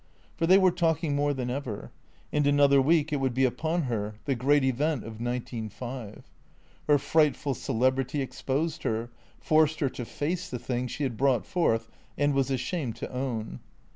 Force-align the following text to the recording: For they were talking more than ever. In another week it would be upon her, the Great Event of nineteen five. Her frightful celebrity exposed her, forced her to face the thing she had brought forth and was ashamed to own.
For 0.35 0.47
they 0.47 0.57
were 0.57 0.71
talking 0.71 1.15
more 1.15 1.31
than 1.31 1.51
ever. 1.51 1.91
In 2.31 2.47
another 2.47 2.81
week 2.81 3.13
it 3.13 3.17
would 3.17 3.35
be 3.35 3.45
upon 3.45 3.83
her, 3.83 4.15
the 4.25 4.33
Great 4.33 4.63
Event 4.63 5.03
of 5.03 5.21
nineteen 5.21 5.69
five. 5.69 6.23
Her 6.87 6.97
frightful 6.97 7.53
celebrity 7.53 8.19
exposed 8.19 8.81
her, 8.81 9.11
forced 9.39 9.79
her 9.79 9.89
to 9.89 10.03
face 10.05 10.49
the 10.49 10.57
thing 10.57 10.87
she 10.87 11.03
had 11.03 11.17
brought 11.17 11.45
forth 11.45 11.87
and 12.17 12.33
was 12.33 12.49
ashamed 12.49 12.95
to 12.95 13.13
own. 13.13 13.59